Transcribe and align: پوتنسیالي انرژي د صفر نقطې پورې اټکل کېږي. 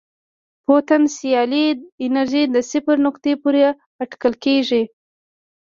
پوتنسیالي 0.67 1.65
انرژي 2.05 2.43
د 2.55 2.57
صفر 2.71 2.95
نقطې 3.05 3.33
پورې 3.41 3.61
اټکل 4.03 4.33
کېږي. 4.45 4.83